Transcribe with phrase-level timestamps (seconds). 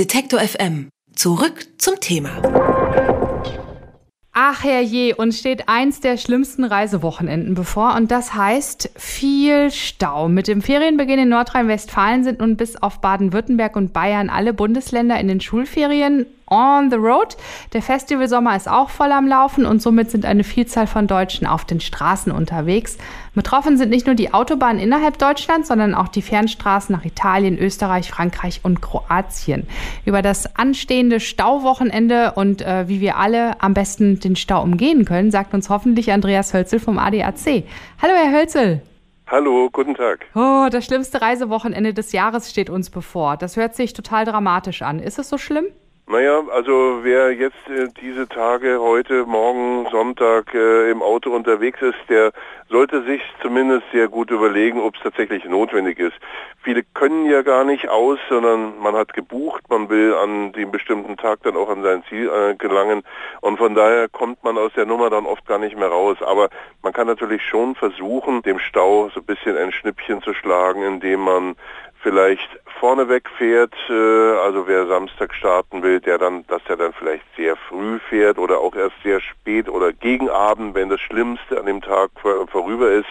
[0.00, 0.88] Detektor FM.
[1.14, 2.40] Zurück zum Thema.
[4.32, 10.30] Ach herrje, uns steht eins der schlimmsten Reisewochenenden bevor und das heißt viel Stau.
[10.30, 15.28] Mit dem Ferienbeginn in Nordrhein-Westfalen sind nun bis auf Baden-Württemberg und Bayern alle Bundesländer in
[15.28, 17.36] den Schulferien on the road.
[17.72, 21.64] Der Festivalsommer ist auch voll am Laufen und somit sind eine Vielzahl von Deutschen auf
[21.64, 22.98] den Straßen unterwegs.
[23.34, 28.10] Betroffen sind nicht nur die Autobahnen innerhalb Deutschlands, sondern auch die Fernstraßen nach Italien, Österreich,
[28.10, 29.66] Frankreich und Kroatien.
[30.04, 35.30] Über das anstehende Stauwochenende und äh, wie wir alle am besten den Stau umgehen können,
[35.30, 37.64] sagt uns hoffentlich Andreas Hölzel vom ADAC.
[38.02, 38.82] Hallo, Herr Hölzel.
[39.28, 40.26] Hallo, guten Tag.
[40.34, 43.36] Oh, das schlimmste Reisewochenende des Jahres steht uns bevor.
[43.36, 44.98] Das hört sich total dramatisch an.
[44.98, 45.66] Ist es so schlimm?
[46.10, 52.00] Naja, also wer jetzt äh, diese Tage, heute, morgen, Sonntag äh, im Auto unterwegs ist,
[52.08, 52.32] der
[52.68, 56.16] sollte sich zumindest sehr gut überlegen, ob es tatsächlich notwendig ist.
[56.64, 61.16] Viele können ja gar nicht aus, sondern man hat gebucht, man will an dem bestimmten
[61.16, 63.04] Tag dann auch an sein Ziel äh, gelangen
[63.40, 66.16] und von daher kommt man aus der Nummer dann oft gar nicht mehr raus.
[66.22, 66.50] Aber
[66.82, 71.20] man kann natürlich schon versuchen, dem Stau so ein bisschen ein Schnippchen zu schlagen, indem
[71.20, 71.54] man
[72.02, 72.48] vielleicht
[72.78, 77.56] vorneweg fährt, äh, also wer Samstag starten will, der dann, dass er dann vielleicht sehr
[77.56, 81.82] früh fährt oder auch erst sehr spät oder gegen Abend, wenn das Schlimmste an dem
[81.82, 83.08] Tag vor, vorüber ist.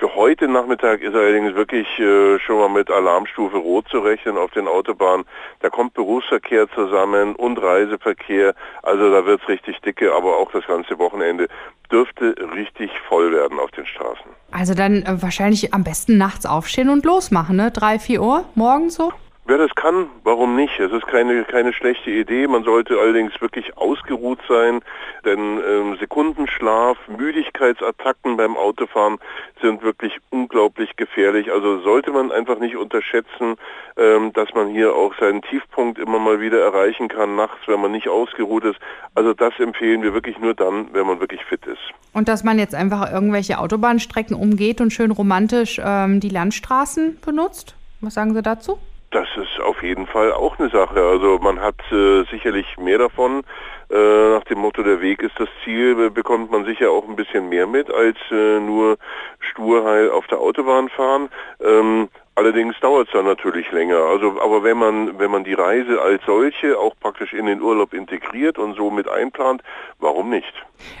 [0.00, 4.50] Für heute Nachmittag ist allerdings wirklich äh, schon mal mit Alarmstufe Rot zu rechnen auf
[4.52, 5.26] den Autobahnen.
[5.60, 10.98] Da kommt Berufsverkehr zusammen und Reiseverkehr, also da wird's richtig dicke, aber auch das ganze
[10.98, 11.48] Wochenende
[11.92, 14.24] dürfte richtig voll werden auf den Straßen.
[14.52, 17.70] Also dann äh, wahrscheinlich am besten nachts aufstehen und losmachen, ne?
[17.70, 19.12] Drei, vier Uhr morgens so?
[19.50, 20.78] Wer das kann, warum nicht?
[20.78, 22.46] Es ist keine, keine schlechte Idee.
[22.46, 24.80] Man sollte allerdings wirklich ausgeruht sein,
[25.24, 29.18] denn ähm, Sekundenschlaf, Müdigkeitsattacken beim Autofahren
[29.60, 31.50] sind wirklich unglaublich gefährlich.
[31.50, 33.56] Also sollte man einfach nicht unterschätzen,
[33.96, 37.90] ähm, dass man hier auch seinen Tiefpunkt immer mal wieder erreichen kann nachts, wenn man
[37.90, 38.78] nicht ausgeruht ist.
[39.16, 41.82] Also das empfehlen wir wirklich nur dann, wenn man wirklich fit ist.
[42.12, 47.74] Und dass man jetzt einfach irgendwelche Autobahnstrecken umgeht und schön romantisch ähm, die Landstraßen benutzt?
[48.00, 48.78] Was sagen Sie dazu?
[49.10, 51.02] Das ist auf jeden Fall auch eine Sache.
[51.02, 53.42] Also man hat äh, sicherlich mehr davon.
[53.90, 57.48] Äh, nach dem Motto, der Weg ist das Ziel, bekommt man sicher auch ein bisschen
[57.48, 58.98] mehr mit, als äh, nur
[59.40, 61.28] sturheil auf der Autobahn fahren.
[61.60, 62.08] Ähm,
[62.40, 63.98] Allerdings dauert es dann natürlich länger.
[63.98, 67.92] Also, aber wenn man, wenn man die Reise als solche auch praktisch in den Urlaub
[67.92, 69.62] integriert und so mit einplant,
[69.98, 70.50] warum nicht?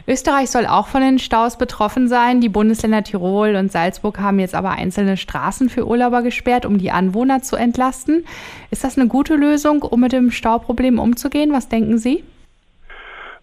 [0.06, 2.42] Österreich soll auch von den Staus betroffen sein.
[2.42, 6.90] Die Bundesländer Tirol und Salzburg haben jetzt aber einzelne Straßen für Urlauber gesperrt, um die
[6.90, 8.26] Anwohner zu entlasten.
[8.70, 11.54] Ist das eine gute Lösung, um mit dem Stauproblem umzugehen?
[11.54, 12.22] Was denken Sie?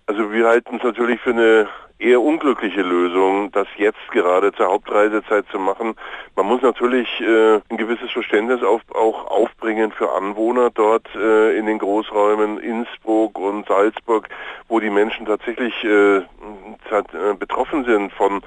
[0.06, 1.68] Also wir halten es natürlich für eine
[2.00, 5.96] eher unglückliche Lösung, das jetzt gerade zur Hauptreisezeit zu machen.
[6.36, 11.66] Man muss natürlich äh, ein gewisses Verständnis auf, auch aufbringen für Anwohner dort äh, in
[11.66, 14.30] den Großräumen Innsbruck und Salzburg,
[14.68, 16.24] wo die Menschen tatsächlich äh, äh
[17.38, 18.42] betroffen sind von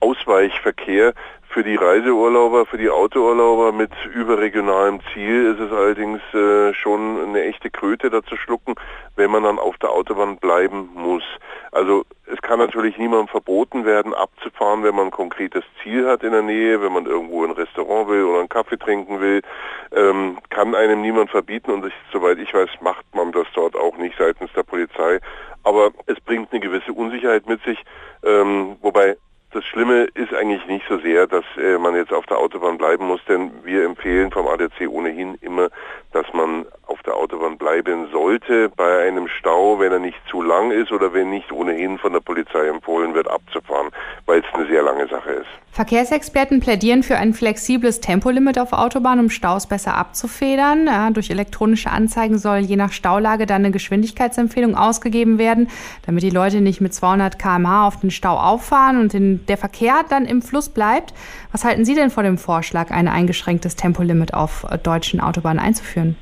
[0.00, 1.14] Ausweichverkehr.
[1.52, 7.42] Für die Reiseurlauber, für die Autourlauber mit überregionalem Ziel ist es allerdings äh, schon eine
[7.42, 8.76] echte Kröte da zu schlucken,
[9.16, 11.24] wenn man dann auf der Autobahn bleiben muss.
[11.72, 16.30] Also es kann natürlich niemandem verboten werden, abzufahren, wenn man ein konkretes Ziel hat in
[16.30, 19.42] der Nähe, wenn man irgendwo ein Restaurant will oder einen Kaffee trinken will,
[19.90, 23.96] ähm, kann einem niemand verbieten und ich, soweit ich weiß, macht man das dort auch
[23.96, 25.18] nicht seitens der Polizei.
[25.64, 27.82] Aber es bringt eine gewisse Unsicherheit mit sich,
[28.22, 29.16] ähm, wobei
[29.52, 33.06] das Schlimme ist eigentlich nicht so sehr, dass äh, man jetzt auf der Autobahn bleiben
[33.06, 35.70] muss, denn wir empfehlen vom ADC ohnehin immer,
[36.12, 40.72] dass man auf der Autobahn bleiben sollte bei einem Stau, wenn er nicht zu lang
[40.72, 43.90] ist oder wenn nicht ohnehin von der Polizei empfohlen wird, abzufahren,
[44.26, 45.46] weil es eine sehr lange Sache ist.
[45.72, 50.88] Verkehrsexperten plädieren für ein flexibles Tempolimit auf Autobahnen, um Staus besser abzufedern.
[50.88, 55.70] Ja, durch elektronische Anzeigen soll je nach Staulage dann eine Geschwindigkeitsempfehlung ausgegeben werden,
[56.06, 60.04] damit die Leute nicht mit 200 km/h auf den Stau auffahren und den, der Verkehr
[60.08, 61.14] dann im Fluss bleibt.
[61.52, 66.16] Was halten Sie denn vor dem Vorschlag, ein eingeschränktes Tempolimit auf äh, deutschen Autobahnen einzuführen?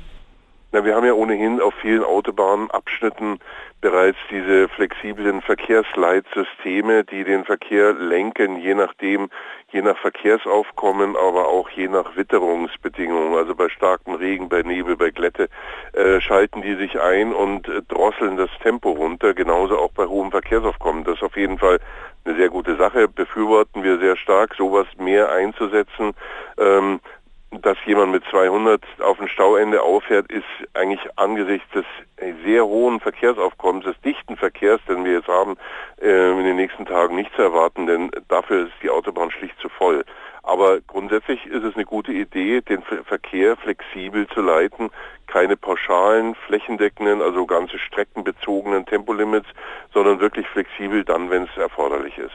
[0.71, 3.39] Na, wir haben ja ohnehin auf vielen Autobahnabschnitten
[3.81, 9.29] bereits diese flexiblen Verkehrsleitsysteme, die den Verkehr lenken, je nachdem,
[9.71, 13.35] je nach Verkehrsaufkommen, aber auch je nach Witterungsbedingungen.
[13.35, 15.49] Also bei starkem Regen, bei Nebel, bei Glätte
[15.93, 20.29] äh, schalten die sich ein und äh, drosseln das Tempo runter, genauso auch bei hohem
[20.29, 21.03] Verkehrsaufkommen.
[21.03, 21.79] Das ist auf jeden Fall
[22.25, 26.13] eine sehr gute Sache, befürworten wir sehr stark, sowas mehr einzusetzen.
[26.59, 26.99] Ähm,
[27.51, 31.85] dass jemand mit 200 auf dem Stauende auffährt, ist eigentlich angesichts des
[32.45, 35.57] sehr hohen Verkehrsaufkommens, des dichten Verkehrs, den wir jetzt haben,
[36.01, 39.69] äh, in den nächsten Tagen nicht zu erwarten, denn dafür ist die Autobahn schlicht zu
[39.69, 40.05] voll.
[40.43, 44.89] Aber grundsätzlich ist es eine gute Idee, den Verkehr flexibel zu leiten,
[45.27, 49.47] keine pauschalen, flächendeckenden, also ganze streckenbezogenen Tempolimits,
[49.93, 52.33] sondern wirklich flexibel dann, wenn es erforderlich ist.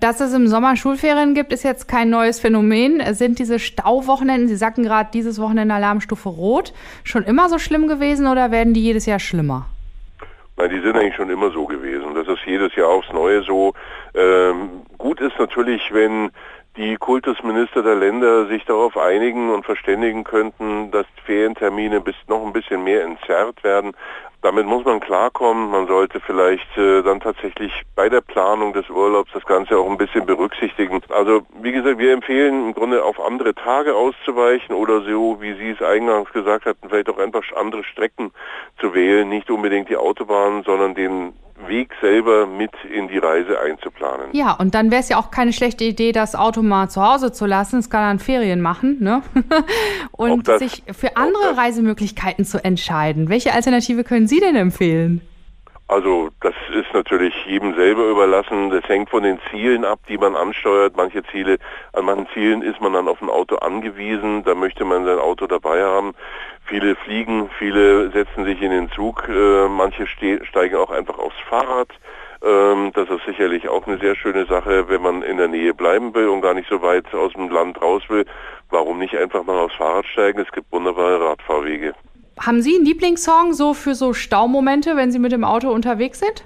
[0.00, 3.02] Dass es im Sommer Schulferien gibt, ist jetzt kein neues Phänomen.
[3.14, 6.72] Sind diese Stauwochenenden, Sie sagten gerade dieses Wochenende Alarmstufe Rot,
[7.04, 9.66] schon immer so schlimm gewesen oder werden die jedes Jahr schlimmer?
[10.56, 12.14] Nein, die sind eigentlich schon immer so gewesen.
[12.14, 13.74] Das ist jedes Jahr aufs Neue so.
[14.14, 16.30] Ähm, gut ist natürlich, wenn
[16.76, 22.52] die Kultusminister der Länder sich darauf einigen und verständigen könnten, dass Ferientermine bis noch ein
[22.52, 23.92] bisschen mehr entzerrt werden.
[24.42, 25.70] Damit muss man klarkommen.
[25.70, 29.96] Man sollte vielleicht äh, dann tatsächlich bei der Planung des Urlaubs das Ganze auch ein
[29.96, 31.00] bisschen berücksichtigen.
[31.08, 35.70] Also wie gesagt, wir empfehlen im Grunde auf andere Tage auszuweichen oder so, wie Sie
[35.70, 38.30] es eingangs gesagt hatten, vielleicht auch einfach andere Strecken
[38.78, 39.28] zu wählen.
[39.28, 41.32] Nicht unbedingt die Autobahn, sondern den
[41.66, 44.28] Weg selber mit in die Reise einzuplanen.
[44.32, 47.32] Ja, und dann wäre es ja auch keine schlechte Idee, das Auto mal zu Hause
[47.32, 47.78] zu lassen.
[47.78, 49.22] Es kann dann Ferien machen, ne?
[50.12, 53.28] und das, sich für andere Reisemöglichkeiten zu entscheiden.
[53.28, 55.22] Welche Alternative können Sie denn empfehlen?
[55.88, 58.70] Also das ist natürlich jedem selber überlassen.
[58.70, 60.96] Das hängt von den Zielen ab, die man ansteuert.
[60.96, 61.58] Manche Ziele,
[61.92, 64.42] an manchen Zielen ist man dann auf ein Auto angewiesen.
[64.42, 66.14] Da möchte man sein Auto dabei haben.
[66.64, 69.28] Viele fliegen, viele setzen sich in den Zug.
[69.28, 71.88] Äh, manche steigen auch einfach aufs Fahrrad.
[72.44, 76.12] Ähm, das ist sicherlich auch eine sehr schöne Sache, wenn man in der Nähe bleiben
[76.14, 78.26] will und gar nicht so weit aus dem Land raus will.
[78.70, 80.40] Warum nicht einfach mal aufs Fahrrad steigen?
[80.40, 81.94] Es gibt wunderbare Radfahrwege.
[82.38, 86.44] Haben Sie einen Lieblingssong so für so Staumomente, wenn Sie mit dem Auto unterwegs sind?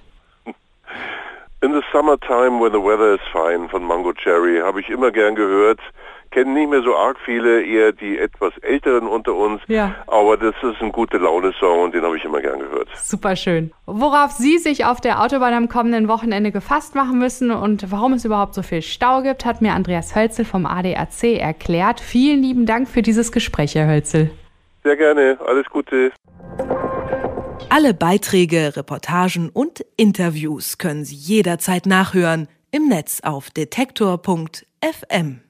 [1.62, 5.34] In the Summertime When the Weather is Fine von Mango Cherry habe ich immer gern
[5.34, 5.78] gehört.
[6.30, 9.60] Kennen nicht mehr so arg viele, eher die etwas älteren unter uns.
[9.66, 9.96] Ja.
[10.06, 12.88] Aber das ist ein gute Laune-Song und den habe ich immer gern gehört.
[12.94, 13.72] Super schön.
[13.84, 18.24] Worauf Sie sich auf der Autobahn am kommenden Wochenende gefasst machen müssen und warum es
[18.24, 21.98] überhaupt so viel Stau gibt, hat mir Andreas Hölzel vom ADAC erklärt.
[22.00, 24.30] Vielen lieben Dank für dieses Gespräch, Herr Hölzel.
[24.82, 25.38] Sehr gerne.
[25.46, 26.12] Alles Gute.
[27.68, 35.40] Alle Beiträge, Reportagen und Interviews können Sie jederzeit nachhören im Netz auf detektor.fm.